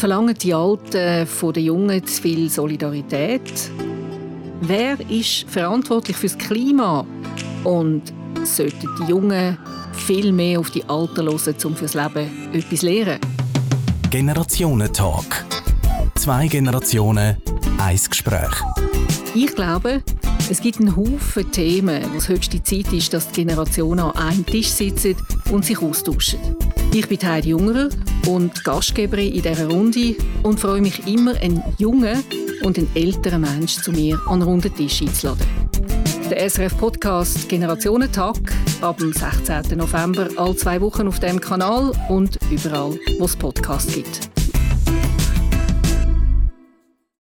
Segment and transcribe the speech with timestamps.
[0.00, 3.70] Verlangen die Alten von den Jungen zu viel Solidarität?
[4.62, 7.04] Wer ist verantwortlich fürs Klima?
[7.64, 8.04] Und
[8.42, 9.58] sollten die Jungen
[9.92, 13.20] viel mehr auf die Alten hören, um fürs Leben etwas zu lernen?
[14.08, 15.44] Generationentalk.
[16.14, 17.36] Zwei Generationen,
[17.76, 18.54] ein Gespräch.
[19.34, 20.02] Ich glaube,
[20.50, 24.44] es gibt einen Haufen Themen, wo es höchste Zeit ist, dass die Generationen an einem
[24.44, 25.14] Tisch sitzen
[25.52, 26.40] und sich austauschen.
[26.92, 27.88] Ich bin Heidi Jungerer
[28.26, 32.24] und Gastgeberin in dieser Runde und freue mich immer, einen jungen
[32.62, 35.46] und einen älteren Menschen zu mir an einen runden Tisch einzuladen.
[36.28, 38.36] Der SRF-Podcast Generationentag
[38.80, 39.78] ab dem 16.
[39.78, 44.39] November all zwei Wochen auf dem Kanal und überall, wo es Podcasts gibt.